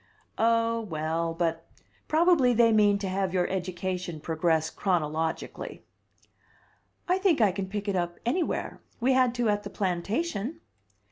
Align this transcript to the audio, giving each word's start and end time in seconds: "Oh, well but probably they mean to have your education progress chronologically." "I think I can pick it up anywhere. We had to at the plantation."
"Oh, 0.39 0.81
well 0.81 1.31
but 1.35 1.67
probably 2.07 2.53
they 2.55 2.71
mean 2.71 2.97
to 2.97 3.07
have 3.07 3.35
your 3.35 3.47
education 3.49 4.19
progress 4.19 4.71
chronologically." 4.71 5.83
"I 7.07 7.19
think 7.19 7.39
I 7.39 7.51
can 7.51 7.67
pick 7.69 7.87
it 7.87 7.95
up 7.95 8.17
anywhere. 8.25 8.81
We 8.99 9.13
had 9.13 9.35
to 9.35 9.49
at 9.49 9.61
the 9.61 9.69
plantation." 9.69 10.59